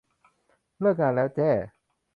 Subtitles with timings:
[0.79, 1.49] เลิกงานแล้วแจ้